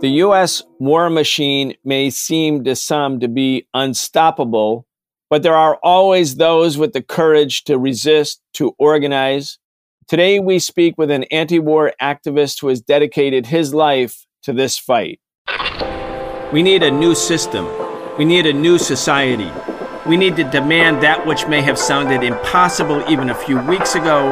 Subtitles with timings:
[0.00, 0.62] The U.S.
[0.78, 4.86] war machine may seem to some to be unstoppable,
[5.30, 9.58] but there are always those with the courage to resist, to organize.
[10.06, 14.78] Today, we speak with an anti war activist who has dedicated his life to this
[14.78, 15.18] fight.
[16.52, 17.66] We need a new system.
[18.18, 19.50] We need a new society.
[20.06, 24.30] We need to demand that which may have sounded impossible even a few weeks ago,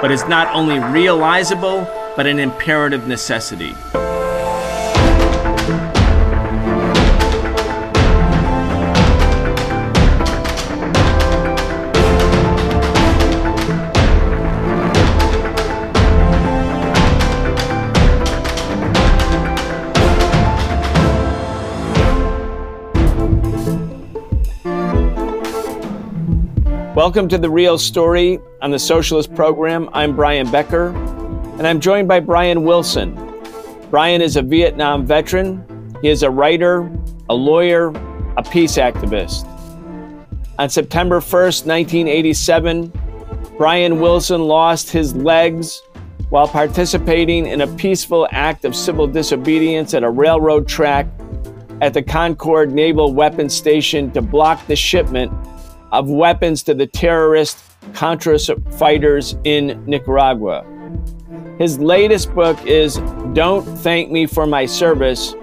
[0.00, 1.80] but is not only realizable,
[2.14, 3.74] but an imperative necessity.
[27.00, 29.88] Welcome to The Real Story on the Socialist Program.
[29.94, 33.16] I'm Brian Becker, and I'm joined by Brian Willson.
[33.88, 35.64] Brian is a Vietnam veteran,
[36.02, 36.92] he is a writer,
[37.30, 37.88] a lawyer,
[38.36, 39.46] a peace activist.
[40.58, 42.92] On September 1st, 1987,
[43.56, 45.80] Brian Willson lost his legs
[46.28, 51.06] while participating in a peaceful act of civil disobedience at a railroad track
[51.80, 55.32] at the Concord Naval Weapons Station to block the shipment
[55.92, 57.58] of weapons to the terrorist
[57.94, 58.38] Contra
[58.72, 60.64] fighters in Nicaragua.
[61.58, 62.96] His latest book is
[63.32, 65.34] Don't Thank Me for My Service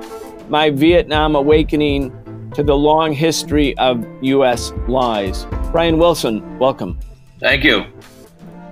[0.49, 4.71] My Vietnam Awakening to the Long History of U.S.
[4.87, 5.45] Lies.
[5.71, 6.99] Brian Willson, welcome.
[7.39, 7.85] Thank you.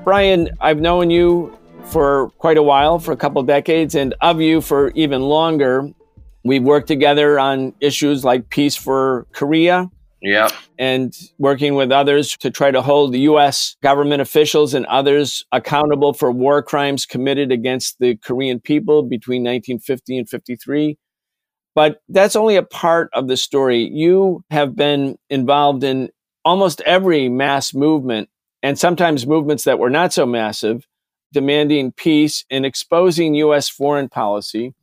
[0.04, 4.62] Brian, I've known you for quite a while, for a couple decades, and of you
[4.62, 5.90] for even longer.
[6.44, 9.90] We've worked together on issues like peace for Korea,
[10.26, 10.54] Yep.
[10.80, 13.78] And working with others to try to hold the U.S.
[13.84, 20.18] government officials and others accountable for war crimes committed against the Korean people between 1950
[20.18, 20.98] and 53.
[21.76, 23.88] But that's only a part of the story.
[23.88, 26.10] You have been involved in
[26.44, 28.28] almost every mass movement,
[28.64, 30.88] and sometimes movements that were not so massive,
[31.34, 33.70] demanding peace and exposing U.S.
[33.70, 34.74] foreign policy.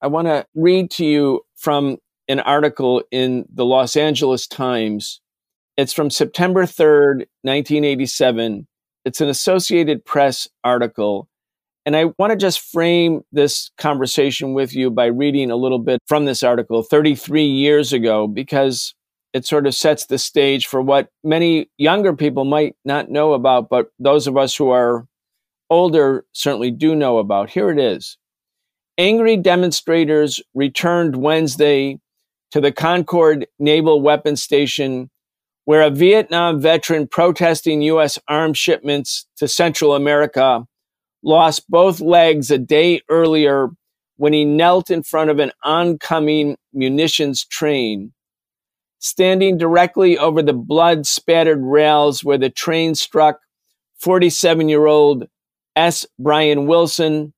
[0.00, 1.98] I want to read to you from
[2.28, 5.20] an article in the Los Angeles Times.
[5.76, 8.66] It's from September 3rd, 1987.
[9.04, 11.28] It's an Associated Press article.
[11.84, 16.00] And I want to just frame this conversation with you by reading a little bit
[16.06, 18.94] from this article 33 years ago, because
[19.32, 23.68] it sort of sets the stage for what many younger people might not know about,
[23.68, 25.06] but those of us who are
[25.70, 27.50] older certainly do know about.
[27.50, 28.18] Here it is.
[28.98, 32.00] Angry demonstrators returned Wednesday
[32.52, 35.10] to the Concord Naval Weapons Station,
[35.64, 38.18] where a Vietnam veteran protesting U.S.
[38.28, 40.64] arms shipments to Central America
[41.22, 43.70] lost both legs a day earlier
[44.16, 48.12] when he knelt in front of an oncoming munitions train.
[48.98, 53.40] Standing directly over the blood spattered rails where the train struck
[54.00, 55.26] 47 year old
[55.74, 56.06] S.
[56.18, 57.32] Brian Willson,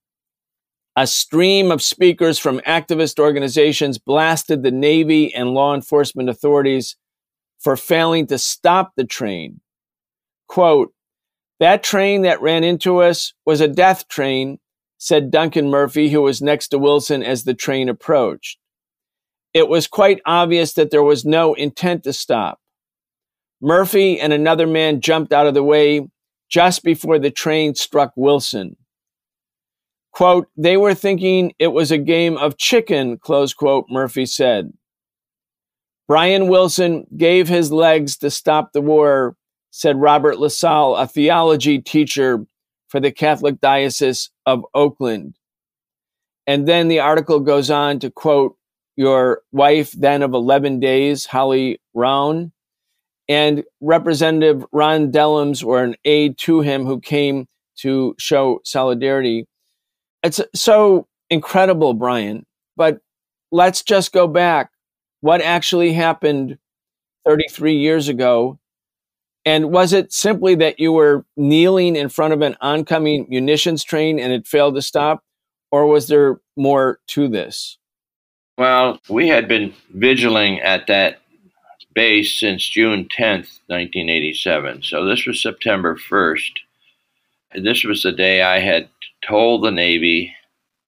[0.99, 6.97] a stream of speakers from activist organizations blasted the Navy and law enforcement authorities
[7.61, 9.61] for failing to stop the train.
[10.49, 10.93] Quote,
[11.61, 14.59] that train that ran into us was a death train,
[14.99, 18.59] said Duncan Murphy, who was next to Willson as the train approached.
[19.55, 22.59] It was quite obvious that there was no intent to stop.
[23.61, 26.09] Murphy and another man jumped out of the way
[26.49, 28.75] just before the train struck Willson.
[30.13, 34.73] Quote, they were thinking it was a game of chicken, close quote, Murphy said.
[36.09, 39.37] Brian Willson gave his legs to stop the war,
[39.71, 42.47] said Robert LaSalle, a theology teacher
[42.89, 45.37] for the Catholic Diocese of Oakland.
[46.47, 48.57] And then the article goes on to quote
[48.97, 52.51] your wife, then of 11 days, Holley Rauen,
[53.29, 57.47] and Representative Ron Dellums, or an aide to him who came
[57.81, 59.47] to show solidarity.
[60.23, 62.45] It's so incredible, Brian.
[62.77, 63.01] But
[63.51, 64.71] let's just go back.
[65.21, 66.59] What actually happened
[67.27, 68.59] 33 years ago?
[69.45, 74.19] And was it simply that you were kneeling in front of an oncoming munitions train
[74.19, 75.25] and it failed to stop?
[75.71, 77.79] Or was there more to this?
[78.57, 81.21] Well, we had been vigiling at that
[81.95, 84.83] base since June 10th, 1987.
[84.83, 86.51] So this was September 1st.
[87.63, 88.89] This was the day I had
[89.27, 90.35] told the Navy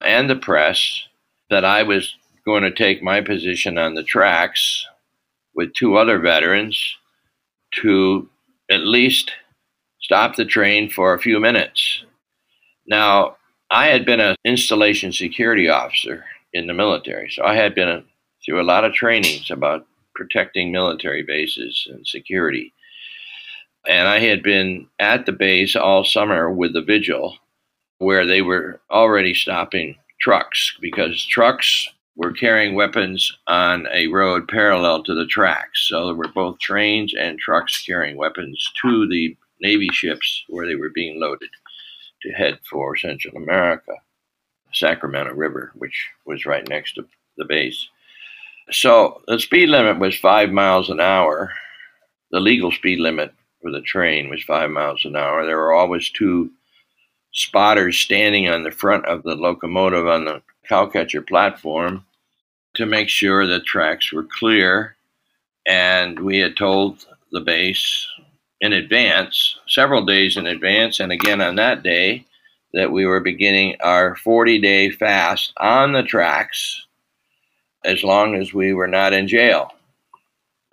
[0.01, 1.03] and the press
[1.49, 4.85] that I was going to take my position on the tracks
[5.53, 6.97] with two other veterans
[7.81, 8.29] to
[8.69, 9.31] at least
[10.01, 12.03] stop the train for a few minutes.
[12.87, 13.37] Now,
[13.69, 17.29] I had been an installation security officer in the military.
[17.29, 18.03] So I had been a,
[18.43, 19.85] through a lot of trainings about
[20.15, 22.73] protecting military bases and security.
[23.87, 27.37] And I had been at the base all summer with the vigil
[28.01, 35.03] where they were already stopping trucks because trucks were carrying weapons on a road parallel
[35.03, 35.87] to the tracks.
[35.87, 40.73] So there were both trains and trucks carrying weapons to the Navy ships where they
[40.73, 41.49] were being loaded
[42.23, 43.93] to head for Central America,
[44.73, 47.05] Sacramento River, which was right next to
[47.37, 47.87] the base.
[48.71, 51.53] So the speed limit was five miles an hour.
[52.31, 53.31] The legal speed limit
[53.61, 55.45] for the train was five miles an hour.
[55.45, 56.49] There were always two
[57.31, 62.05] spotters standing on the front of the locomotive on the cowcatcher platform
[62.73, 64.95] to make sure the tracks were clear.
[65.67, 68.07] And we had told the base
[68.59, 72.25] in advance, several days in advance, and again on that day,
[72.73, 76.85] that we were beginning our 40 day fast on the tracks
[77.83, 79.71] as long as we were not in jail.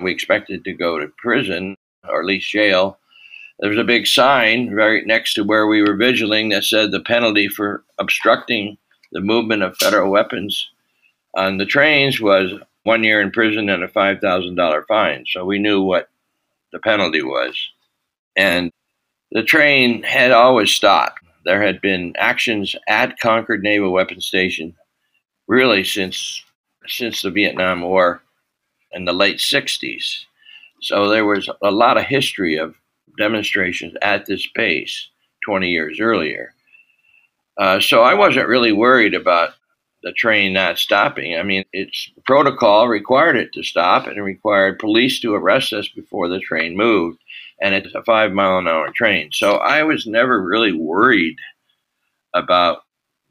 [0.00, 1.74] We expected to go to prison
[2.06, 2.97] or at least jail.
[3.60, 7.00] There was a big sign right next to where we were vigiling that said the
[7.00, 8.78] penalty for obstructing
[9.12, 10.70] the movement of federal weapons
[11.36, 12.52] on the trains was
[12.84, 15.24] one year in prison and a $5,000 fine.
[15.30, 16.08] So we knew what
[16.72, 17.56] the penalty was.
[18.36, 18.70] And
[19.32, 21.20] the train had always stopped.
[21.44, 24.74] There had been actions at Concord Naval Weapons Station
[25.46, 26.44] really since
[26.86, 28.22] since the Vietnam War
[28.92, 30.24] in the late 60s.
[30.80, 32.74] So there was a lot of history of
[33.18, 35.08] demonstrations at this base
[35.44, 36.54] 20 years earlier.
[37.58, 39.50] Uh, so I wasn't really worried about
[40.02, 41.36] the train not stopping.
[41.36, 45.88] I mean, its protocol required it to stop and it required police to arrest us
[45.88, 47.18] before the train moved.
[47.60, 49.30] And it's a five mile an hour train.
[49.32, 51.36] So I was never really worried
[52.32, 52.82] about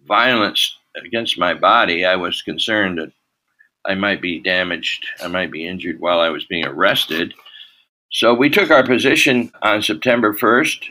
[0.06, 2.06] violence against my body.
[2.06, 3.12] I was concerned that
[3.86, 7.34] I might be damaged, I might be injured while I was being arrested.
[8.18, 10.86] So we took our position on September 1st.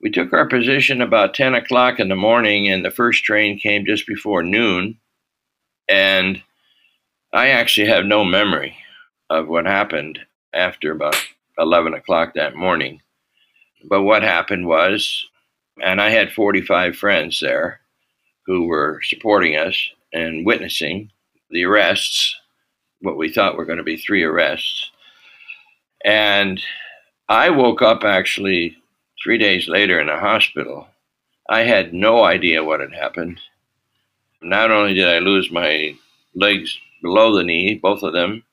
[0.00, 3.84] We took our position about 10 o'clock in the morning, and the first train came
[3.84, 4.98] just before noon.
[5.90, 6.42] And
[7.34, 8.78] I actually have no memory
[9.28, 10.20] of what happened
[10.54, 11.16] after about
[11.58, 13.02] 11 o'clock that morning.
[13.84, 15.26] But what happened was,
[15.82, 17.80] and I had 45 friends there
[18.46, 19.76] who were supporting us
[20.14, 21.10] and witnessing
[21.50, 22.34] the arrests,
[23.02, 24.90] what we thought were going to be three arrests.
[26.04, 26.62] And
[27.28, 28.76] I woke up actually
[29.22, 30.88] three days later in a hospital.
[31.48, 33.40] I had no idea what had happened.
[34.40, 35.96] Not only did I lose my
[36.34, 38.44] legs below the knee, both of them,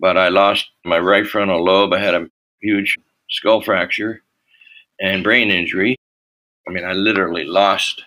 [0.00, 1.92] but I lost my right frontal lobe.
[1.92, 2.28] I had a
[2.60, 2.98] huge
[3.30, 4.22] skull fracture
[5.00, 5.96] and brain injury.
[6.66, 8.02] I mean, I literally lost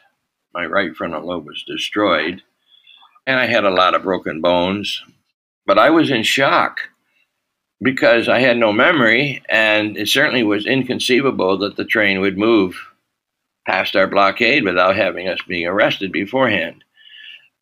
[0.53, 2.41] my right frontal lobe was destroyed
[3.27, 5.03] and I had a lot of broken bones.
[5.65, 6.79] But I was in shock
[7.81, 12.75] because I had no memory, and it certainly was inconceivable that the train would move
[13.67, 16.83] past our blockade without having us being arrested beforehand.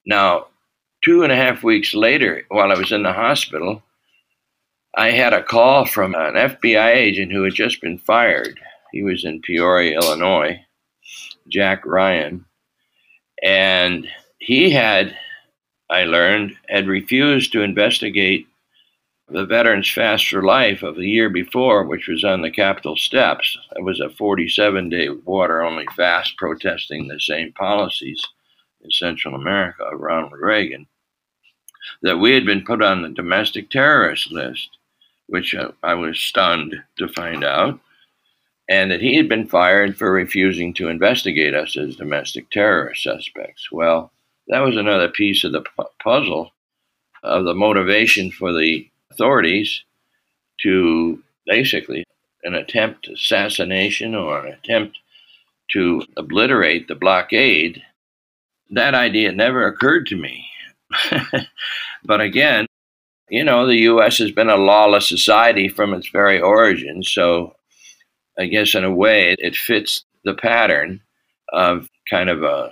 [0.06, 0.48] Now,
[1.04, 3.84] two and a half weeks later, while I was in the hospital,
[4.96, 8.60] I had a call from an FBI agent who had just been fired.
[8.92, 10.64] He was in Peoria, Illinois,
[11.48, 12.46] Jack Ryan.
[13.42, 14.08] And
[14.38, 15.18] he had
[15.94, 18.48] I learned, had refused to investigate
[19.34, 23.58] the Veterans Fast for Life of the year before, which was on the Capitol steps.
[23.76, 28.22] It was a 47 day water only fast protesting the same policies
[28.84, 30.86] in Central America of Ronald Reagan.
[32.04, 34.78] That we had been put on the domestic terrorist list,
[35.26, 37.80] which uh, I was stunned to find out,
[38.70, 43.72] and that he had been fired for refusing to investigate us as domestic terrorist suspects.
[43.72, 44.12] Well,
[44.50, 45.64] that was another piece of the
[46.04, 46.52] puzzle
[47.24, 49.84] of the motivation for the authorities
[50.62, 52.04] to basically
[52.44, 54.98] an attempt assassination or an attempt
[55.72, 57.82] to obliterate the blockade.
[58.72, 60.46] That idea never occurred to me.
[62.04, 62.66] but again,
[63.30, 64.18] you know, the U.S.
[64.18, 67.04] has been a lawless society from its very origin.
[67.04, 67.56] So
[68.38, 71.02] I guess in a way it fits the pattern
[71.52, 72.72] of kind of a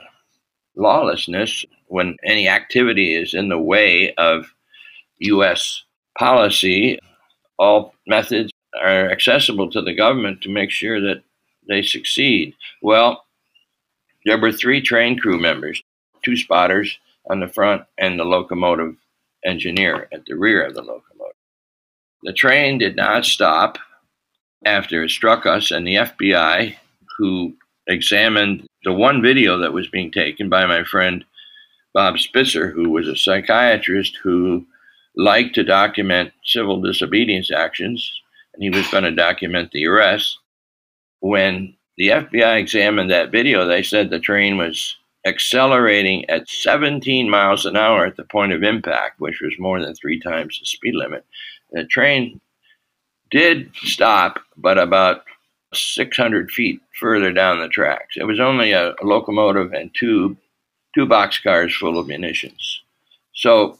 [0.75, 4.53] lawlessness when any activity is in the way of
[5.19, 5.83] U.S.
[6.17, 6.99] policy.
[7.57, 8.51] All methods
[8.81, 11.23] are accessible to the government to make sure that
[11.67, 12.55] they succeed.
[12.81, 13.25] Well,
[14.25, 15.81] there were three train crew members,
[16.23, 16.97] two spotters
[17.29, 18.95] on the front and the locomotive
[19.45, 21.35] engineer at the rear of the locomotive.
[22.23, 23.77] The train did not stop
[24.65, 26.75] after it struck us, and the FBI,
[27.17, 27.55] who
[27.87, 31.25] examined the one video that was being taken by my friend
[31.93, 34.65] Bob Spitzer, who was a psychiatrist who
[35.15, 38.21] liked to document civil disobedience actions,
[38.53, 40.37] and he was going to document the arrest.
[41.19, 47.65] When the FBI examined that video, they said the train was accelerating at 17 miles
[47.65, 50.95] an hour at the point of impact, which was more than three times the speed
[50.95, 51.25] limit.
[51.71, 52.41] The train
[53.29, 55.23] did stop, but about
[55.73, 58.15] 600 feet further down the tracks.
[58.17, 60.37] It was only a, a locomotive and two
[60.93, 62.81] two boxcars full of munitions.
[63.33, 63.79] So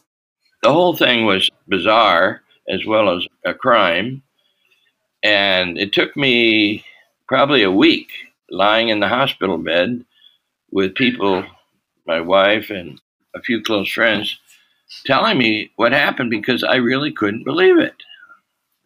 [0.62, 4.22] the whole thing was bizarre as well as a crime.
[5.22, 6.84] And it took me
[7.28, 8.10] probably a week
[8.50, 10.04] lying in the hospital bed
[10.70, 11.44] with people,
[12.06, 13.00] my wife and
[13.34, 14.38] a few close friends,
[15.06, 17.94] telling me what happened because I really couldn't believe it.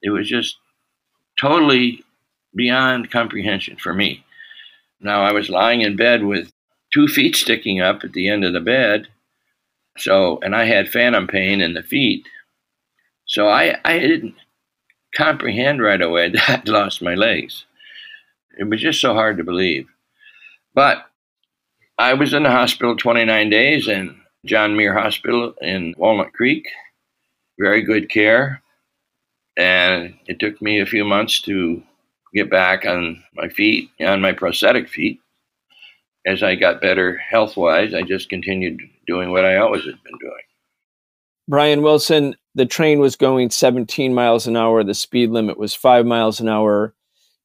[0.02, 0.56] It was just
[1.38, 2.04] totally
[2.54, 4.24] beyond comprehension for me.
[5.00, 6.50] Now, I was lying in bed with
[6.92, 9.08] two feet sticking up at the end of the bed.
[9.96, 12.26] So, and I had phantom pain in the feet.
[13.26, 14.34] So I, I didn't
[15.14, 17.64] comprehend right away that I'd lost my legs.
[18.58, 19.86] It was just so hard to believe.
[20.74, 21.06] But
[21.98, 26.66] I was in the hospital 29 days in John Muir Hospital in Walnut Creek.
[27.58, 28.62] Very good care.
[29.56, 31.82] And it took me a few months to
[32.34, 35.20] get back on my feet, on my prosthetic feet.
[36.26, 40.18] As I got better health wise, I just continued doing what I always had been
[40.20, 40.42] doing.
[41.48, 44.82] Brian Willson, the train was going 17 miles an hour.
[44.82, 46.94] The speed limit was five miles an hour.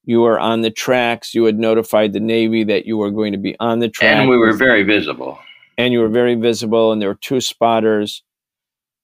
[0.03, 1.35] You were on the tracks.
[1.35, 4.17] You had notified the Navy that you were going to be on the track.
[4.17, 5.37] And we were very visible.
[5.77, 8.23] And you were very visible, and there were two spotters.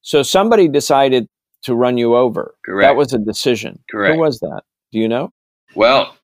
[0.02, 1.28] So somebody decided
[1.64, 2.56] to run you over.
[2.66, 2.88] Correct.
[2.88, 3.80] That was a decision.
[3.92, 4.16] Correct.
[4.16, 4.64] Who was that?
[4.92, 5.32] Do you know?
[5.76, 6.16] Well,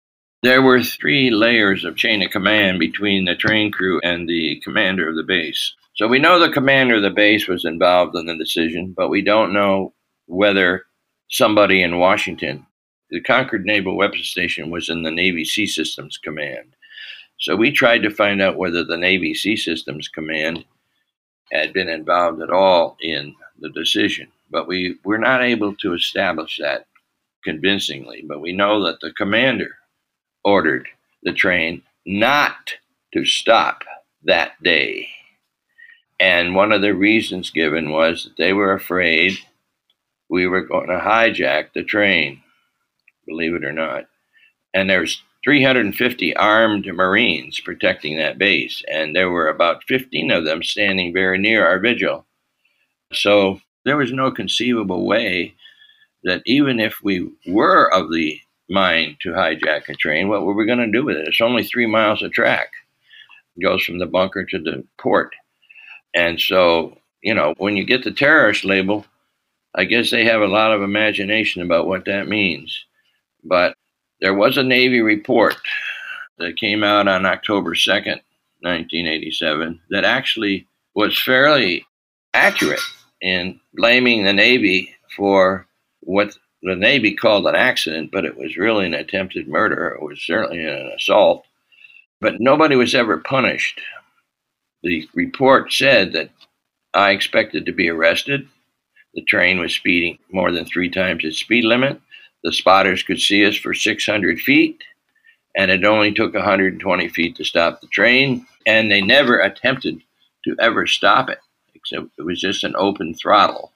[0.42, 5.08] there were three layers of chain of command between the train crew and the commander
[5.08, 5.74] of the base.
[5.96, 9.22] So we know the commander of the base was involved in the decision, but we
[9.22, 9.94] don't know
[10.26, 10.86] whether
[11.30, 12.66] somebody in Washington,
[13.10, 16.76] the Concord Naval Weapons Station was in the Navy Sea Systems Command.
[17.40, 20.66] So we tried to find out whether the Navy Sea Systems Command
[21.52, 26.58] had been involved at all in the decision, but we were not able to establish
[26.60, 26.88] that
[27.44, 28.24] convincingly.
[28.28, 29.76] But we know that the commander
[30.44, 30.88] ordered
[31.22, 32.74] the train not
[33.14, 33.84] to stop
[34.24, 35.08] that day.
[36.20, 39.34] And one of the reasons given was that they were afraid
[40.30, 42.42] we were going to hijack the train,
[43.28, 44.06] believe it or not.
[44.74, 50.64] And there's 350 armed Marines protecting that base, and there were about 15 of them
[50.64, 52.26] standing very near our vigil.
[53.12, 55.54] So there was no conceivable way
[56.24, 58.40] that even if we were of the
[58.70, 61.28] mind to hijack a train, what were we going to do with it?
[61.28, 62.70] It's only three miles of track.
[63.58, 65.36] It goes from the bunker to the port.
[66.14, 69.06] And so, you know, when you get the terrorist label,
[69.76, 72.86] I guess they have a lot of imagination about what that means.
[73.44, 73.76] But
[74.22, 75.56] there was a Navy report
[76.38, 78.22] that came out on October 2nd,
[78.62, 81.86] 1987, that actually was fairly
[82.34, 82.80] accurate
[83.22, 85.68] in blaming the Navy for
[86.02, 89.90] what the Navy called an accident, but it was really an attempted murder.
[89.90, 91.46] It was certainly an assault.
[92.22, 93.82] But nobody was ever punished
[94.84, 96.30] the report said that
[96.94, 98.48] I expected to be arrested.
[99.16, 102.00] The train was speeding more than three times its speed limit.
[102.44, 104.84] The spotters could see us for 600 feet,
[105.56, 108.46] and it only took 120 feet to stop the train.
[108.68, 110.02] And they never attempted
[110.46, 111.40] to ever stop it,
[111.74, 113.72] except it was just an open throttle.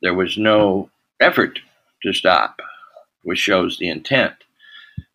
[0.00, 0.90] There was no
[1.20, 1.58] effort
[2.02, 2.60] to stop,
[3.22, 4.34] which shows the intent.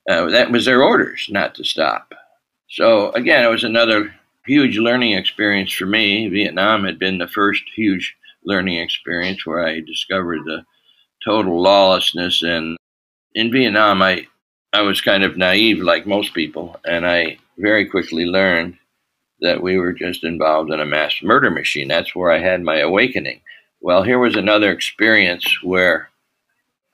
[0.08, 2.14] Uh, that was their orders not to stop.
[2.70, 4.14] So again, it was another
[4.46, 6.28] huge learning experience for me.
[6.30, 10.64] Vietnam had been the first huge learning experience where I discovered the
[11.24, 12.44] total lawlessness.
[12.44, 12.78] And
[13.36, 14.28] in Vietnam, I,
[14.74, 18.78] I was kind of naive like most people, and I very quickly learned
[19.42, 21.88] that we were just involved in a mass murder machine.
[21.88, 23.42] That's where I had my awakening.
[23.82, 26.10] Well, here was another experience where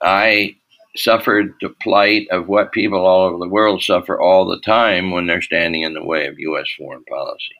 [0.02, 0.56] I
[0.96, 5.26] suffered the plight of what people all over the world suffer all the time when
[5.26, 6.66] they're standing in the way of U.S.
[6.76, 7.54] foreign policy.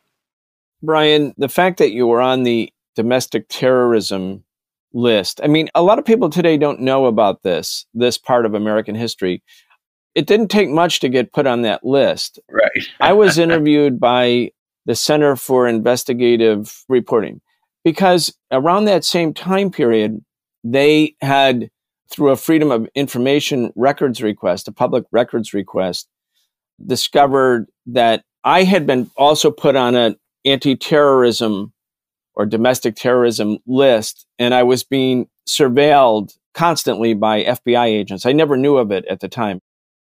[0.83, 4.45] Brian, the fact that you were on the domestic terrorism
[4.93, 8.55] list, I mean, a lot of people today don't know about this, this part of
[8.55, 9.43] American history.
[10.15, 12.41] It didn't take much to get put on that list.
[12.51, 12.71] Right.
[13.01, 14.51] I was interviewed by
[14.87, 17.41] the Center for Investigative Reporting
[17.85, 20.25] because around that same time period,
[20.65, 21.71] they had
[22.11, 26.09] through a Freedom of Information records request, a public records request,
[26.85, 31.73] discovered that I had been also put on an anti terrorism
[32.35, 38.27] or domestic terrorism list, and I was being surveilled constantly by FBI agents.
[38.27, 39.61] I never knew of it at the time.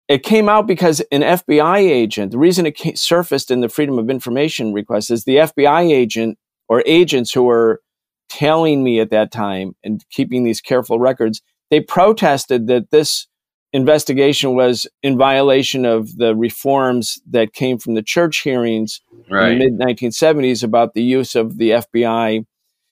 [0.07, 3.97] It came out because an FBI agent, the reason it came, surfaced in the Freedom
[3.97, 7.81] of Information request is the FBI agent or agents who were
[8.29, 13.27] tailing me at that time and keeping these careful records, they protested that this
[13.73, 19.51] investigation was in violation of the reforms that came from the church hearings right.
[19.51, 22.45] in the mid 1970s about the use of the FBI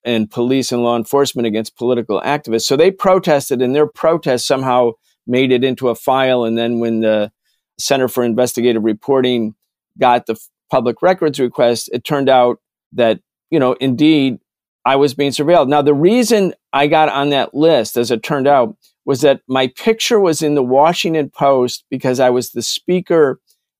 [0.04, 2.64] and police and law enforcement against political activists.
[2.64, 4.92] So they protested, and their protest somehow
[5.26, 6.44] made it into a file.
[6.44, 7.32] And then when the
[7.80, 9.56] Center for Investigative Reporting
[9.98, 10.36] got the
[10.70, 12.60] public records request, it turned out
[12.92, 14.40] that, you know, indeed,
[14.86, 15.70] I was being surveilled.
[15.70, 18.76] Now, the reason I got on that list, as it turned out,
[19.06, 23.40] was that my picture was in the Washington Post because I was the speaker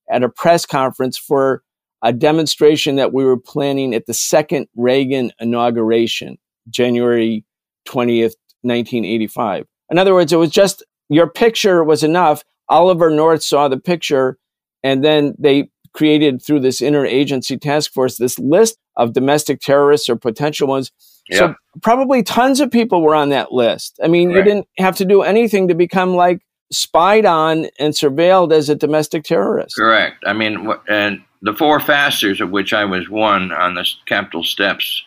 [0.10, 1.64] at a press conference for
[2.02, 6.38] a demonstration that we were planning at the second Reagan inauguration,
[6.70, 7.46] January
[7.88, 9.66] 20th, 1985.
[9.90, 12.44] In other words, it was just your picture was enough.
[12.70, 14.38] Oliver North saw the picture,
[14.84, 20.16] and then they created through this interagency task force this list of domestic terrorists or
[20.16, 20.92] potential ones.
[21.30, 21.38] Yeah.
[21.38, 24.00] So probably tons of people were on that list.
[24.04, 24.38] I mean, right.
[24.38, 28.76] you didn't have to do anything to become like spied on and surveilled as a
[28.76, 29.76] domestic terrorist.
[29.76, 30.24] Correct.
[30.26, 35.04] I mean, and the four fasters, of which I was one on the Capitol steps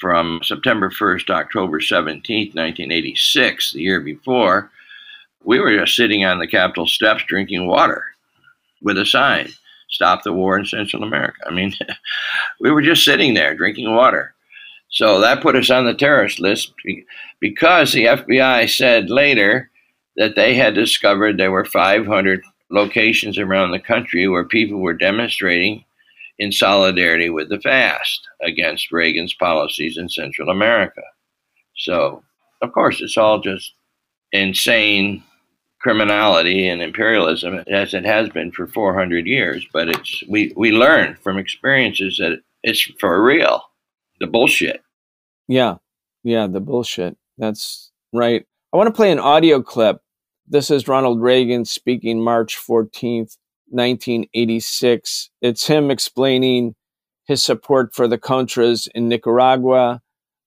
[0.00, 4.70] from September 1st to October 17th, 1986, the year before,
[5.44, 8.04] we were just sitting on the Capitol steps drinking water
[8.80, 9.52] with a sign
[9.92, 11.38] stop the war in Central America.
[11.46, 11.72] I mean,
[12.60, 14.34] we were just sitting there drinking water.
[14.90, 16.72] So that put us on the terrorist list
[17.40, 19.70] because the FBI said later
[20.16, 25.84] that they had discovered there were 500 locations around the country where people were demonstrating
[26.38, 31.02] in solidarity with the fast against Reagan's policies in Central America.
[31.76, 32.22] So,
[32.60, 33.72] of course, it's all just
[34.32, 35.22] insane
[35.82, 39.66] criminality and imperialism as it has been for 400 years.
[39.72, 43.62] But it's we we learn from experiences that it's for real.
[44.20, 44.82] The bullshit.
[45.48, 45.76] Yeah,
[46.22, 47.16] yeah, the bullshit.
[47.38, 48.46] That's right.
[48.72, 50.00] I want to play an audio clip.
[50.46, 53.36] This is Ronald Reagan speaking March 14th,
[53.68, 55.30] 1986.
[55.40, 56.74] It's him explaining
[57.26, 60.00] his support for the Contras in Nicaragua.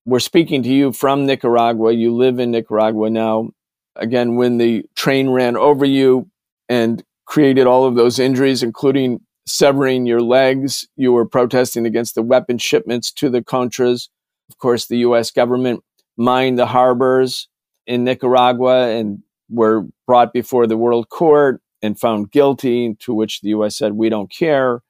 [0.05, 1.91] We're speaking to you from Nicaragua.
[1.91, 3.49] You live in Nicaragua now
[3.95, 6.29] again, when the train ran over you
[6.69, 12.21] and created all of those injuries, including severing your legs, you were protesting against the
[12.21, 14.09] weapon shipments to the Contras.
[14.49, 15.31] Of course, the U.S.
[15.31, 15.83] government
[16.17, 17.47] mined the harbors
[17.87, 23.49] in Nicaragua and were brought before the World Court and found guilty, to which the
[23.49, 23.77] U.S.
[23.77, 24.81] said, we don't care,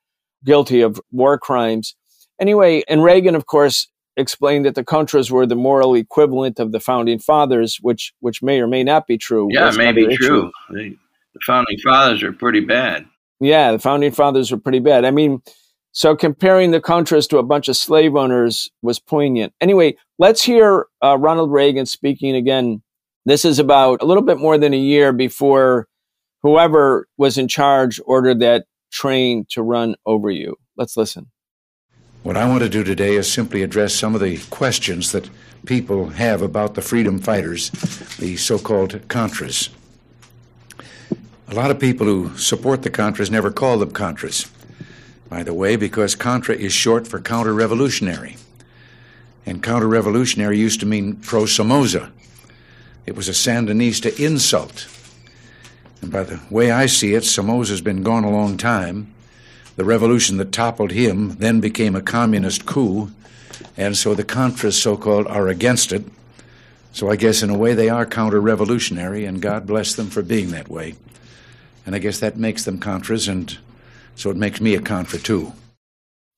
[0.45, 1.95] guilty of war crimes.
[2.39, 6.79] Anyway, and Reagan, of course, explained that the Contras were the moral equivalent of the
[6.79, 9.47] founding fathers, which which may or may not be true.
[9.51, 10.51] Yeah, it may be true.
[10.69, 10.97] The,
[11.33, 13.05] the founding fathers are pretty bad.
[13.39, 15.03] Yeah, the founding fathers were pretty bad.
[15.05, 15.41] I mean,
[15.91, 19.53] so comparing the Contras to a bunch of slave owners was poignant.
[19.61, 22.81] Anyway, let's hear uh, Ronald Reagan speaking again.
[23.25, 25.87] This is about a little bit more than a year before
[26.43, 30.55] whoever was in charge ordered that train to run over you.
[30.77, 31.31] Let's listen.
[32.25, 35.29] What I want to do today is simply address some of the questions that
[35.67, 37.69] people have about the freedom fighters,
[38.17, 39.69] the so called Contras.
[41.47, 44.49] A lot of people who support the Contras never call them Contras,
[45.29, 48.37] by the way, because Contra is short for counter revolutionary.
[49.45, 52.11] And counter revolutionary used to mean pro Somoza.
[53.05, 54.87] It was a Sandinista insult.
[56.01, 59.13] And by the way I see it, Somoza's been gone a long time.
[59.75, 63.11] The revolution that toppled him then became a communist coup,
[63.75, 66.03] and so the Contras, so called, are against it.
[66.93, 70.21] So I guess in a way they are counter revolutionary, and God bless them for
[70.21, 70.95] being that way.
[71.85, 73.57] And I guess that makes them Contras, and
[74.15, 75.51] so it makes me a Contra too.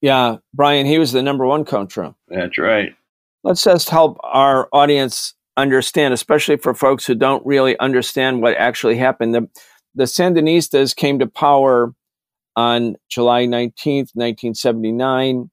[0.02, 2.16] Yeah, Brian, he was the number one Contra.
[2.28, 2.96] That's right.
[3.44, 8.98] Let's just help our audience understand, especially for folks who don't really understand what actually
[8.98, 9.36] happened.
[9.36, 9.50] The,
[9.96, 11.94] the Sandinistas came to power
[12.58, 15.50] on July 19th, 1979.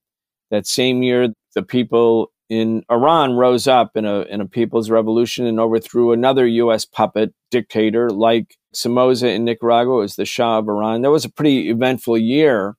[0.51, 5.47] That same year, the people in Iran rose up in a, in a people's revolution
[5.47, 6.85] and overthrew another U.S.
[6.85, 11.03] puppet dictator like Somoza in Nicaragua as the Shah of Iran.
[11.03, 12.77] That was a pretty eventful year.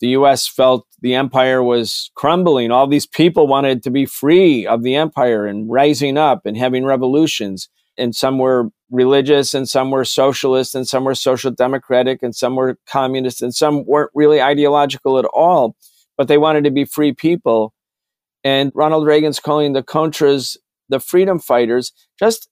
[0.00, 0.48] The U.S.
[0.48, 2.72] felt the empire was crumbling.
[2.72, 6.84] All these people wanted to be free of the empire and rising up and having
[6.84, 7.68] revolutions.
[7.98, 12.56] And some were religious and some were socialist and some were social democratic and some
[12.56, 15.76] were communist and some weren't really ideological at all
[16.16, 17.72] but they wanted to be free people
[18.44, 20.56] And Ronald Reagan's calling the Contras
[20.88, 21.92] the freedom fighters.
[22.18, 22.48] Just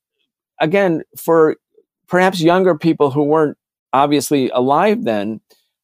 [0.60, 1.56] again, for
[2.08, 3.58] perhaps younger people who weren't
[3.92, 5.40] obviously alive then,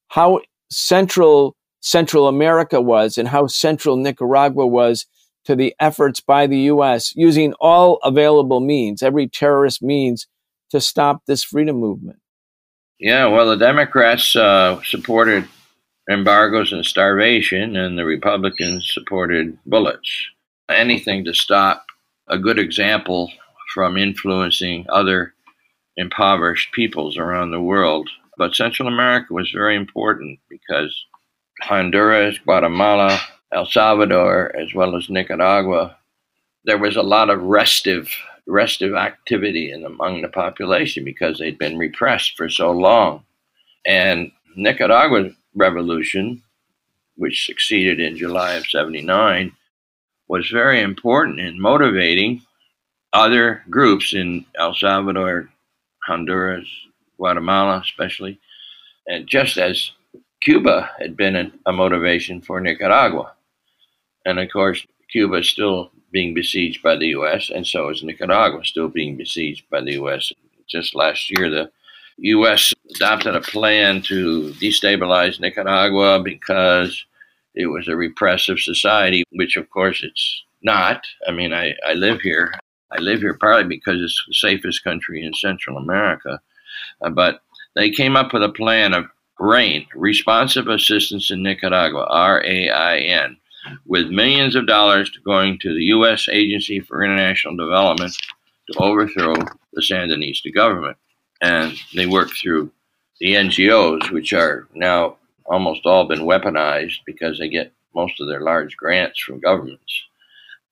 [0.08, 0.40] how
[0.70, 5.06] central Central America was and how central Nicaragua was
[5.48, 7.16] to the efforts by the U.S.
[7.16, 10.26] using all available means, every terrorist means,
[10.68, 12.18] to stop this freedom movement.
[13.00, 15.48] Yeah, well, the Democrats uh, supported
[16.10, 20.12] embargoes and starvation, and the Republicans supported bullets.
[20.68, 21.86] Anything to stop
[22.28, 23.32] a good example
[23.72, 25.32] from influencing other
[25.96, 28.10] impoverished peoples around the world.
[28.36, 30.94] But Central America was very important because
[31.62, 33.18] Honduras, Guatemala,
[33.52, 35.96] El Salvador, as well as Nicaragua,
[36.64, 38.10] there was a lot of restive
[38.46, 43.22] restive activity in, among the population because they'd been repressed for so long.
[43.86, 46.42] And Nicaragua's revolution,
[47.16, 49.52] which succeeded in July of 79,
[50.28, 52.42] was very important in motivating
[53.12, 55.48] other groups in El Salvador,
[56.06, 56.68] Honduras,
[57.16, 58.38] Guatemala, especially,
[59.06, 59.92] and just as
[60.40, 63.32] Cuba had been a, a motivation for Nicaragua.
[64.28, 68.62] And of course, Cuba is still being besieged by the U.S., and so is Nicaragua
[68.62, 70.30] still being besieged by the U.S.
[70.68, 71.70] Just last year, the
[72.18, 72.74] U.S.
[72.94, 77.06] adopted a plan to destabilize Nicaragua because
[77.54, 81.06] it was a repressive society, which of course it's not.
[81.26, 82.52] I mean, I, I live here.
[82.92, 86.38] I live here partly because it's the safest country in Central America.
[87.00, 87.40] Uh, but
[87.74, 89.06] they came up with a plan of
[89.40, 93.38] RAIN, Responsive Assistance in Nicaragua, R A I N,
[93.86, 96.28] with millions of dollars going to the U.S.
[96.30, 98.14] Agency for International Development
[98.70, 99.34] to overthrow
[99.72, 100.96] the Sandinista government.
[101.40, 102.70] And they work through
[103.20, 108.40] the NGOs, which are now almost all been weaponized because they get most of their
[108.40, 110.04] large grants from governments.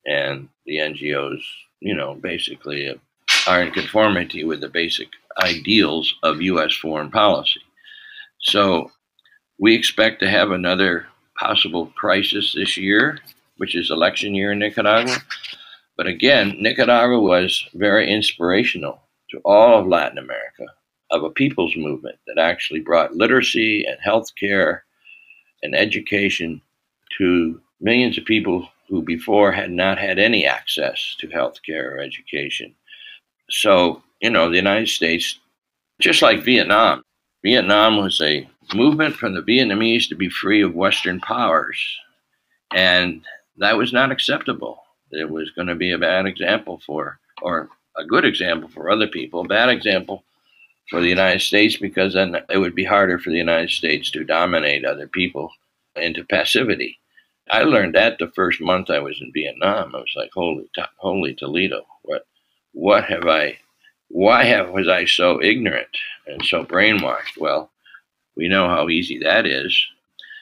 [0.07, 1.41] And the NGOs,
[1.81, 3.01] you know, basically
[3.47, 5.09] are in conformity with the basic
[5.43, 6.75] ideals of U.S.
[6.75, 7.61] foreign policy.
[8.41, 8.91] So
[9.59, 11.07] we expect to have another
[11.39, 13.19] possible crisis this year,
[13.57, 15.17] which is election year in Nicaragua.
[15.97, 20.67] But again, Nicaragua was very inspirational to all of Latin America
[21.11, 24.85] of a people's movement that actually brought literacy and health care
[25.63, 26.61] and education
[27.19, 31.99] to millions of people who before had not had any access to health care or
[31.99, 32.75] education.
[33.51, 35.39] So, you know, the United States,
[36.01, 37.03] just like Vietnam,
[37.43, 41.79] Vietnam was a movement from the Vietnamese to be free of Western powers.
[42.75, 43.23] And
[43.59, 44.83] that was not acceptable.
[45.11, 49.07] It was going to be a bad example for, or a good example for other
[49.07, 50.25] people, a bad example
[50.91, 54.25] for the United States because then it would be harder for the United States to
[54.25, 55.51] dominate other people
[55.97, 56.99] into passivity.
[57.51, 59.95] I learned that the first month I was in Vietnam.
[59.95, 61.87] I was like, "Holy, holy Toledo!
[62.03, 62.27] What,
[62.73, 63.59] what have I?
[64.09, 65.89] Why have was I so ignorant
[66.27, 67.71] and so brainwashed?" Well,
[68.37, 69.87] we know how easy that is.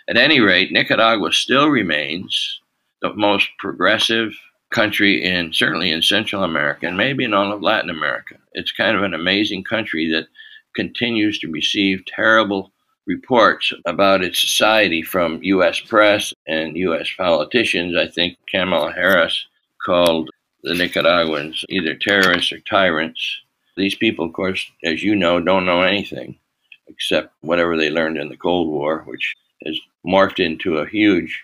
[0.08, 2.60] At any rate, Nicaragua still remains
[3.00, 4.32] the most progressive
[4.70, 8.34] country in certainly in Central America and maybe in all of Latin America.
[8.52, 10.26] It's kind of an amazing country that
[10.74, 12.72] continues to receive terrible
[13.06, 15.78] reports about its society from U.S.
[15.80, 17.08] press and U.S.
[17.16, 17.96] politicians.
[17.96, 19.46] I think Kamala Harris
[19.84, 20.30] called
[20.62, 23.40] the Nicaraguans either terrorists or tyrants.
[23.76, 26.38] These people, of course, as you know, don't know anything
[26.88, 31.42] except whatever they learned in the Cold War, which has morphed into a huge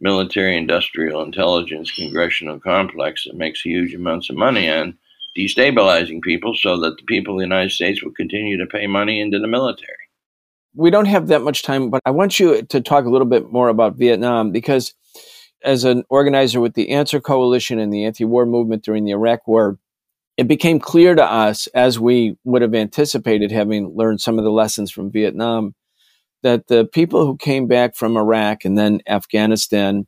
[0.00, 4.96] military industrial intelligence congressional complex that makes huge amounts of money on
[5.36, 9.20] destabilizing people so that the people of the United States will continue to pay money
[9.20, 9.96] into the military.
[10.74, 13.50] We don't have that much time, but I want you to talk a little bit
[13.50, 14.94] more about Vietnam because
[15.62, 19.46] as an organizer with the Answer Coalition and the anti war movement during the Iraq
[19.46, 19.78] War,
[20.40, 24.50] it became clear to us, as we would have anticipated, having learned some of the
[24.50, 25.74] lessons from Vietnam,
[26.42, 30.06] that the people who came back from Iraq and then Afghanistan,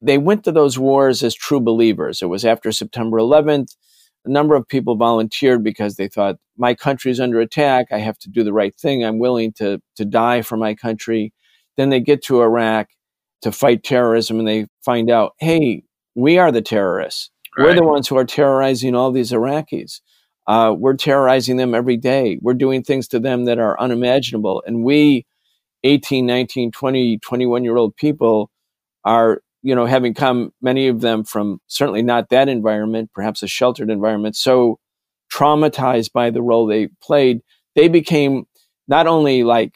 [0.00, 2.22] they went to those wars as true believers.
[2.22, 3.76] It was after September 11th.
[4.24, 7.88] A number of people volunteered because they thought, my country is under attack.
[7.92, 9.04] I have to do the right thing.
[9.04, 11.34] I'm willing to, to die for my country.
[11.76, 12.88] Then they get to Iraq
[13.42, 15.82] to fight terrorism and they find out, hey,
[16.14, 17.30] we are the terrorists.
[17.56, 17.66] Right.
[17.66, 20.00] We're the ones who are terrorizing all these Iraqis.
[20.46, 22.38] Uh, we're terrorizing them every day.
[22.42, 24.62] We're doing things to them that are unimaginable.
[24.66, 25.26] And we,
[25.84, 28.50] 18, 19, 20, 21 year old people,
[29.04, 33.46] are, you know, having come, many of them from certainly not that environment, perhaps a
[33.46, 34.78] sheltered environment, so
[35.32, 37.40] traumatized by the role they played,
[37.74, 38.44] they became
[38.88, 39.72] not only like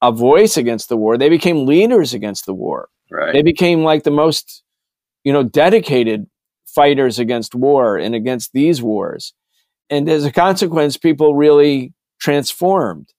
[0.00, 2.88] a voice against the war, they became leaders against the war.
[3.10, 3.32] Right.
[3.32, 4.62] They became like the most
[5.24, 6.26] you know, dedicated
[6.74, 9.34] fighters against war and against these wars.
[9.90, 13.12] And as a consequence, people really transformed.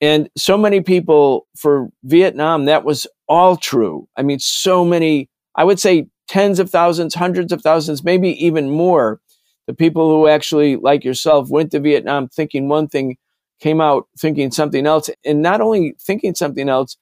[0.00, 4.08] And so many people for Vietnam, that was all true.
[4.16, 8.70] I mean, so many, I would say tens of thousands, hundreds of thousands, maybe even
[8.70, 9.20] more.
[9.66, 13.16] The people who actually, like yourself, went to Vietnam thinking one thing,
[13.60, 16.98] came out thinking something else, and not only thinking something else,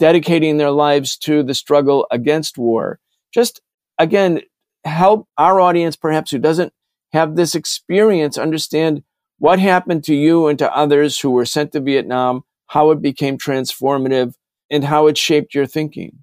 [0.00, 2.98] dedicating their lives to the struggle against war.
[3.32, 3.60] Just
[3.98, 4.40] again,
[4.84, 6.72] help our audience, perhaps who doesn't
[7.12, 9.02] have this experience, understand
[9.38, 13.38] what happened to you and to others who were sent to Vietnam, how it became
[13.38, 14.34] transformative,
[14.70, 16.18] and how it shaped your thinking.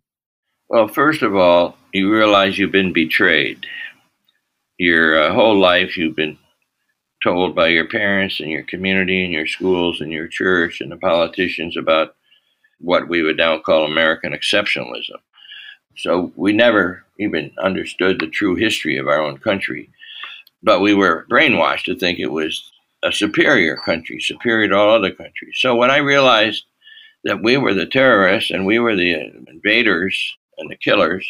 [0.69, 3.65] Well, first of all, you realize you've been betrayed.
[4.77, 6.37] Your uh, whole life, you've been
[7.23, 10.97] told by your parents and your community and your schools and your church and the
[10.97, 12.15] politicians about
[12.79, 15.17] what we would now call American exceptionalism.
[15.97, 19.89] So we never even understood the true history of our own country.
[20.61, 22.71] But we were brainwashed to think it was
[23.03, 25.55] a superior country, superior to all other countries.
[25.55, 26.65] So when I realized
[27.23, 29.13] that we were the terrorists and we were the
[29.47, 31.27] invaders and the killers,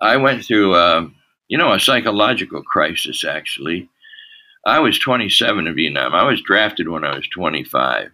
[0.00, 1.14] I went through, um,
[1.48, 3.88] you know, a psychological crisis, actually.
[4.66, 6.14] I was 27 in Vietnam.
[6.14, 8.10] I was drafted when I was 25,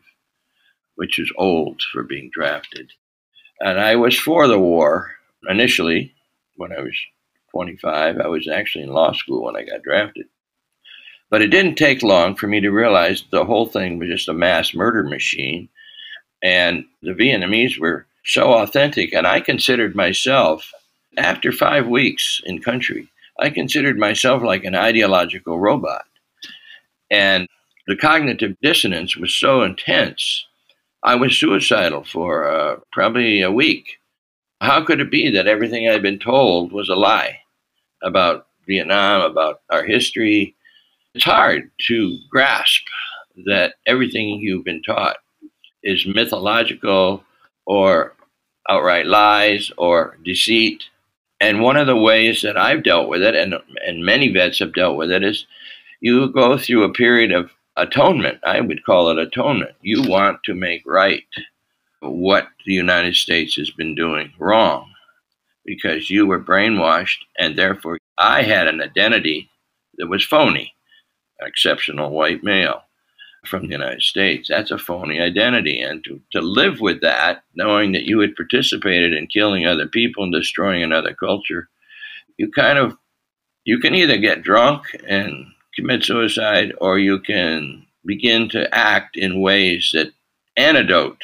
[0.96, 2.90] which is old for being drafted.
[3.60, 5.12] And I was for the war
[5.48, 6.14] initially
[6.56, 6.96] when I was
[7.52, 8.18] 25.
[8.18, 10.26] I was actually in law school when I got drafted.
[11.30, 14.34] But it didn't take long for me to realize the whole thing was just a
[14.34, 15.68] mass murder machine.
[16.42, 19.12] And the Vietnamese were so authentic.
[19.12, 20.70] And I considered myself,
[21.16, 26.04] after five weeks in country, I considered myself like an ideological robot.
[27.10, 27.48] And
[27.86, 30.46] the cognitive dissonance was so intense,
[31.02, 33.99] I was suicidal for uh, probably a week.
[34.60, 37.38] How could it be that everything I'd been told was a lie
[38.02, 40.54] about Vietnam, about our history?
[41.14, 42.82] It's hard to grasp
[43.46, 45.16] that everything you've been taught
[45.82, 47.24] is mythological
[47.64, 48.14] or
[48.68, 50.84] outright lies or deceit.
[51.40, 53.54] And one of the ways that I've dealt with it, and,
[53.86, 55.46] and many vets have dealt with it, is
[56.00, 58.40] you go through a period of atonement.
[58.44, 59.74] I would call it atonement.
[59.80, 61.24] You want to make right
[62.00, 64.90] what the United States has been doing wrong
[65.64, 69.50] because you were brainwashed, and therefore I had an identity
[69.98, 70.74] that was phony,
[71.38, 72.82] an exceptional white male
[73.46, 74.48] from the United States.
[74.48, 75.80] That's a phony identity.
[75.80, 80.24] And to, to live with that, knowing that you had participated in killing other people
[80.24, 81.68] and destroying another culture,
[82.36, 82.96] you kind of
[83.64, 89.40] you can either get drunk and commit suicide or you can begin to act in
[89.40, 90.12] ways that
[90.56, 91.22] antidote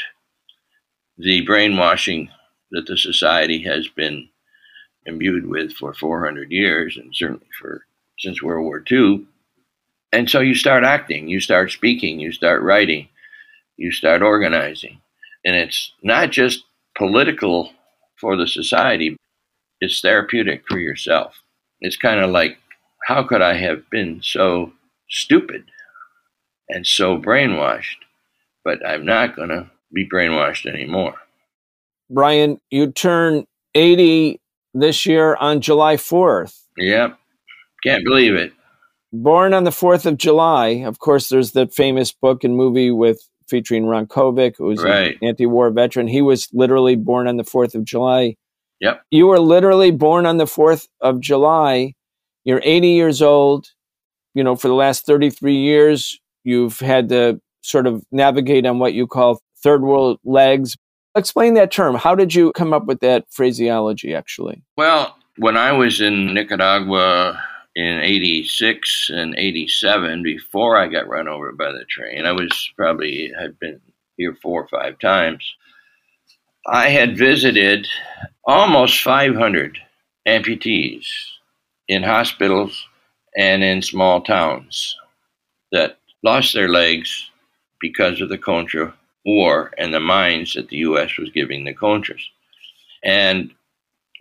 [1.18, 2.28] the brainwashing
[2.70, 4.28] that the society has been
[5.06, 7.82] imbued with for 400 years and certainly for
[8.18, 9.26] since World War II.
[10.12, 13.08] And so you start acting, you start speaking, you start writing,
[13.76, 15.00] you start organizing.
[15.44, 16.64] And it's not just
[16.96, 17.70] political
[18.18, 19.16] for the society,
[19.80, 21.34] it's therapeutic for yourself.
[21.80, 22.58] It's kind of like,
[23.06, 24.72] how could I have been so
[25.10, 25.64] stupid
[26.68, 27.98] and so brainwashed?
[28.64, 31.14] But I'm not going to be brainwashed anymore.
[32.08, 34.40] Brian, you turn 80
[34.74, 36.56] this year on July 4th.
[36.76, 37.18] Yep.
[37.82, 38.52] Can't believe it.
[39.12, 40.68] Born on the 4th of July.
[40.84, 45.16] Of course, there's the famous book and movie with featuring Ron Kovic, who was right.
[45.20, 46.08] an anti-war veteran.
[46.08, 48.36] He was literally born on the 4th of July.
[48.80, 49.02] Yep.
[49.10, 51.94] You were literally born on the 4th of July.
[52.44, 53.68] You're 80 years old.
[54.34, 58.92] You know, for the last 33 years, you've had to sort of navigate on what
[58.92, 60.76] you call third world legs.
[61.14, 61.94] Explain that term.
[61.94, 64.62] How did you come up with that phraseology, actually?
[64.76, 67.40] Well, when I was in Nicaragua
[67.74, 73.32] in 86 and 87, before I got run over by the train, I was probably
[73.38, 73.80] had been
[74.16, 75.44] here four or five times.
[76.66, 77.86] I had visited
[78.44, 79.78] almost 500
[80.26, 81.06] amputees
[81.88, 82.86] in hospitals
[83.36, 84.96] and in small towns
[85.70, 87.30] that lost their legs
[87.80, 88.94] because of the Contra
[89.26, 91.18] war and the mines that the U.S.
[91.18, 92.22] was giving the Contras.
[93.02, 93.50] And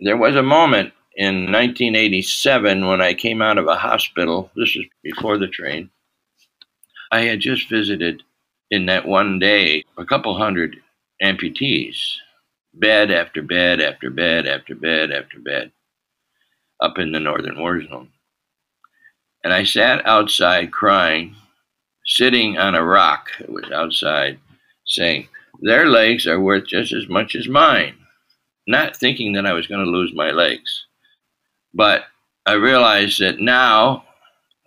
[0.00, 4.50] there was a moment in 1987 when I came out of a hospital.
[4.56, 5.90] This is before the train.
[7.12, 8.24] I had just visited
[8.70, 10.76] in that one day a couple hundred
[11.22, 11.96] amputees,
[12.74, 15.70] bed after bed after bed after bed after bed,
[16.82, 18.10] up in the northern war zone.
[19.44, 21.36] And I sat outside crying,
[22.04, 24.40] sitting on a rock that was outside
[24.86, 25.28] saying,
[25.60, 27.94] Their legs are worth just as much as mine,
[28.66, 30.86] not thinking that I was going to lose my legs.
[31.74, 32.04] But
[32.46, 34.04] I realized that now,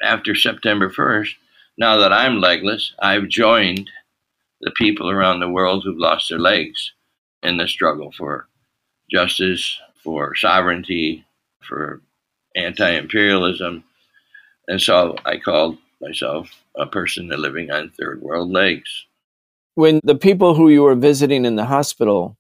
[0.02, 1.34] after September 1st,
[1.78, 3.90] now that I'm legless, I've joined
[4.62, 6.92] the people around the world who've lost their legs
[7.42, 8.48] in the struggle for
[9.10, 11.26] justice, for sovereignty,
[11.62, 12.02] for
[12.56, 13.84] anti imperialism.
[14.68, 19.06] And so I called myself a person living on third world legs.
[19.80, 22.38] When the people who you were visiting in the hospital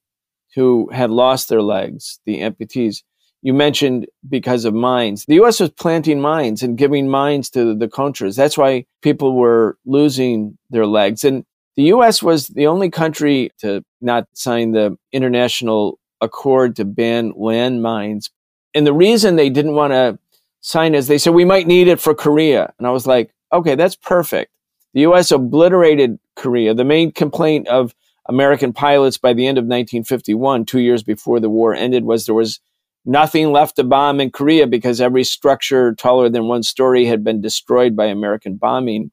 [0.55, 3.01] who had lost their legs, the amputees,
[3.41, 5.23] you mentioned because of mines.
[5.25, 5.61] The U.S.
[5.61, 8.35] was planting mines and giving mines to the Contras.
[8.35, 11.23] That's why people were losing their legs.
[11.23, 11.45] And
[11.77, 12.21] the U.S.
[12.21, 18.31] was the only country to not sign the international accord to ban landmines.
[18.75, 20.19] And the reason they didn't want to
[20.59, 22.73] sign is they said, we might need it for Korea.
[22.77, 24.51] And I was like, okay, that's perfect.
[24.93, 25.31] The U.S.
[25.31, 26.73] obliterated Korea.
[26.73, 27.93] The main complaint of
[28.27, 32.35] American pilots by the end of 1951, two years before the war ended, was there
[32.35, 32.59] was
[33.05, 37.41] nothing left to bomb in Korea because every structure taller than one story had been
[37.41, 39.11] destroyed by American bombing.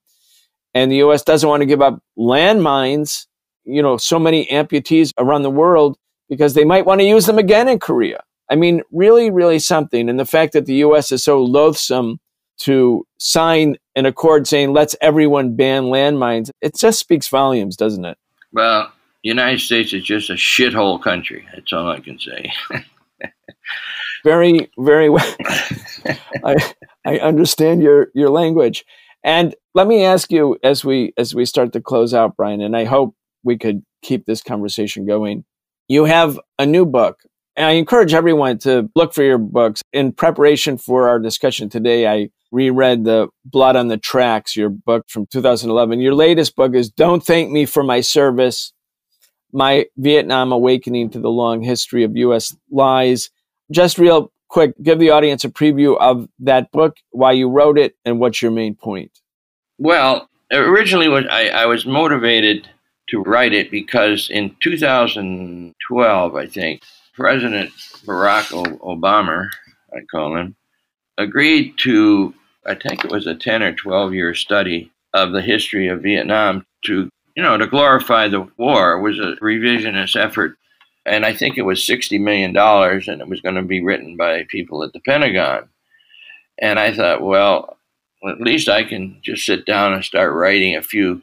[0.75, 3.27] And the US doesn't want to give up landmines,
[3.65, 5.97] you know, so many amputees around the world
[6.29, 8.23] because they might want to use them again in Korea.
[8.51, 10.09] I mean, really, really something.
[10.09, 12.19] And the fact that the US is so loathsome
[12.59, 18.19] to sign an accord saying, let's everyone ban landmines, it just speaks volumes, doesn't it?
[18.53, 18.93] Well,
[19.25, 21.49] the United States is just a shithole country.
[21.53, 22.53] That's all I can say.
[24.25, 25.35] very, very well.
[26.45, 28.85] I, I understand your, your language.
[29.25, 32.77] And let me ask you as we as we start to close out, Brian, and
[32.77, 35.45] I hope we could keep this conversation going.
[35.89, 37.19] You have a new book.
[37.57, 39.83] And I encourage everyone to look for your books.
[39.93, 45.09] In preparation for our discussion today, I reread the Blood on the Tracks, your book
[45.09, 46.01] from 2011.
[46.01, 48.73] Your latest book is Don't Thank Me for My Service
[49.53, 52.55] My Vietnam Awakening to the Long History of U.S.
[52.71, 53.31] Lies
[53.71, 57.97] just real quick, give the audience a preview of that book, why you wrote it,
[58.05, 59.11] and what's your main point.
[59.79, 62.69] Well, originally, I, I was motivated
[63.09, 66.83] to write it because in 2012, I think,
[67.17, 67.71] President
[68.05, 69.49] Barack Obama,
[69.93, 70.55] I call him,
[71.19, 72.35] agreed to,
[72.67, 76.67] I think it was a 10 or 12 year study of the history of Vietnam
[76.85, 78.93] to, you know, to glorify the war.
[78.93, 80.57] It was a revisionist effort
[81.07, 84.45] and I think it was $60 million, and it was going to be written by
[84.49, 85.69] people at the Pentagon.
[86.59, 87.77] And I thought, well,
[88.29, 91.23] at least I can just sit down and start writing a few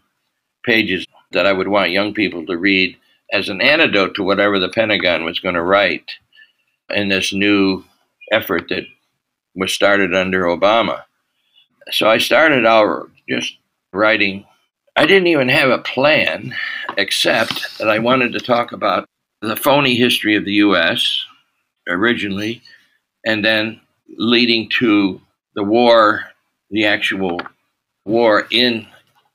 [0.63, 2.95] pages that I would want young people to read
[3.34, 6.10] as an antidote to whatever the Pentagon was going to write
[6.91, 7.84] in this new
[8.32, 8.84] effort that
[9.56, 11.02] was started under Obama.
[11.91, 13.58] So I started out just
[13.91, 14.46] writing.
[14.96, 16.56] I didn't even have a plan,
[16.98, 19.10] except that I wanted to talk about
[19.41, 21.26] the phony history of the U.S.
[21.89, 22.62] originally,
[23.26, 23.82] and then
[24.17, 25.19] leading to
[25.56, 26.24] the war,
[26.69, 27.41] the actual
[28.06, 28.88] war in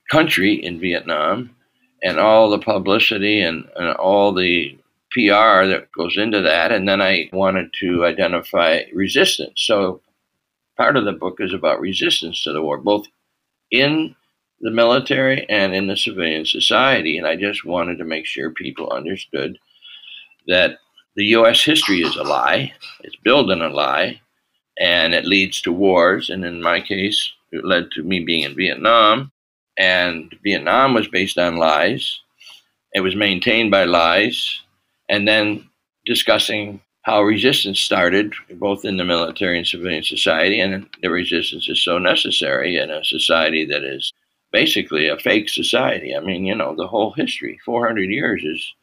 [0.09, 1.55] country in Vietnam,
[2.03, 4.77] and all the publicity and, and all the
[5.11, 6.71] PR that goes into that.
[6.71, 9.63] And then I wanted to identify resistance.
[9.65, 10.01] So
[10.77, 13.05] part of the book is about resistance to the war, both
[13.71, 14.15] in
[14.61, 17.17] the military and in the civilian society.
[17.17, 19.57] And I just wanted to make sure people understood
[20.47, 20.79] that
[21.15, 21.63] the U.S.
[21.63, 22.73] history is a lie.
[23.01, 24.21] It's built in a lie,
[24.79, 26.29] and it leads to wars.
[26.29, 29.31] And in my case, it led to me being in Vietnam,
[29.79, 32.19] and Vietnam was based on lies.
[32.93, 34.61] It was maintained by lies,
[35.09, 35.67] and then
[36.05, 41.83] discussing how resistance started, both in the military and civilian society, and the resistance is
[41.83, 44.11] so necessary in a society that is
[44.51, 46.15] basically a fake society.
[46.15, 48.73] I mean, you know, the whole history, 400 years is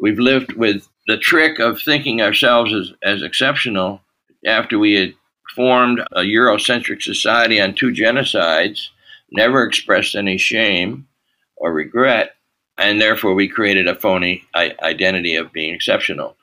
[0.00, 4.00] we've lived with the trick of thinking ourselves as, as exceptional
[4.46, 5.14] after we had
[5.54, 8.88] formed a Eurocentric society on two genocides,
[9.34, 11.06] never expressed any shame
[11.56, 12.34] or regret,
[12.78, 16.36] and therefore we created a phony identity of being exceptional.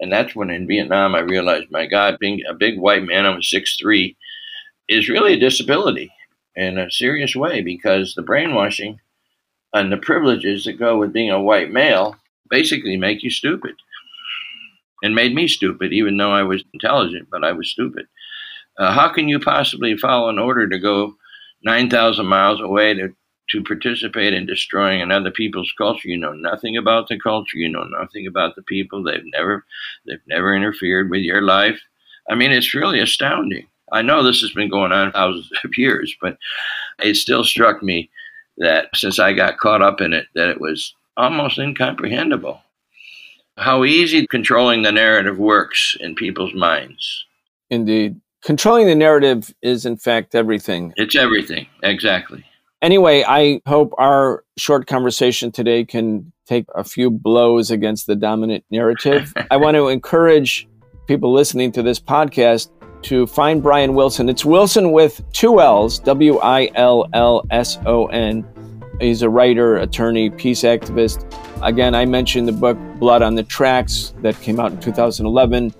[0.00, 3.34] And that's when in Vietnam I realized, my God, being a big white man, I
[3.34, 4.16] was 6'3,
[4.88, 6.10] is really a disability
[6.54, 9.00] in a serious way because the brainwashing
[9.72, 12.16] and the privileges that go with being a white male
[12.48, 13.74] basically make you stupid
[15.02, 18.06] and made me stupid, even though I was intelligent, but I was stupid.
[18.78, 21.14] Uh, how can you possibly follow an order to go
[21.62, 23.14] 9,000 miles away to,
[23.50, 26.08] to participate in destroying another people's culture?
[26.08, 27.58] You know nothing about the culture.
[27.58, 29.02] You know nothing about the people.
[29.02, 29.64] They've never,
[30.06, 31.80] they've never interfered with your life.
[32.30, 33.66] I mean, it's really astounding.
[33.90, 36.36] I know this has been going on thousands of years, but
[37.02, 38.10] it still struck me
[38.58, 42.60] that since I got caught up in it, that it was almost incomprehensible
[43.58, 47.26] how easy controlling the narrative works in people's minds.
[47.70, 48.20] Indeed.
[48.42, 50.92] Controlling the narrative is, in fact, everything.
[50.96, 51.66] It's everything.
[51.82, 52.44] Exactly.
[52.80, 58.64] Anyway, I hope our short conversation today can take a few blows against the dominant
[58.70, 59.34] narrative.
[59.50, 60.68] I want to encourage
[61.06, 62.70] people listening to this podcast
[63.02, 64.30] to find Brian Willson.
[64.30, 68.46] It's Willson with two L's, W I L L S O N.
[69.00, 71.24] He's a writer, attorney, peace activist.
[71.62, 75.72] Again, I mentioned the book Blood on the Tracks that came out in 2011.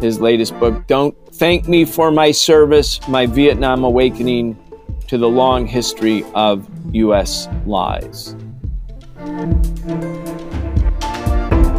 [0.00, 4.58] His latest book, Don't Thank Me for My Service My Vietnam Awakening
[5.06, 7.46] to the Long History of U.S.
[7.64, 8.34] Lies.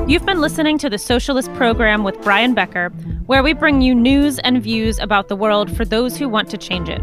[0.07, 2.87] You've been listening to the Socialist Program with Brian Becker,
[3.25, 6.57] where we bring you news and views about the world for those who want to
[6.57, 7.01] change it.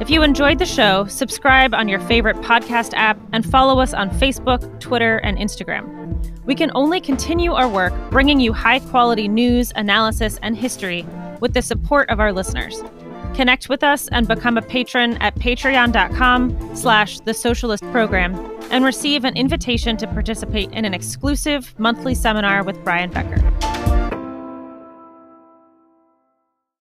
[0.00, 4.08] If you enjoyed the show, subscribe on your favorite podcast app and follow us on
[4.10, 5.96] Facebook, Twitter, and Instagram.
[6.44, 11.04] We can only continue our work bringing you high quality news, analysis, and history
[11.40, 12.82] with the support of our listeners.
[13.34, 18.34] Connect with us and become a patron at patreon.com slash the socialist program
[18.70, 23.77] and receive an invitation to participate in an exclusive monthly seminar with Brian Becker.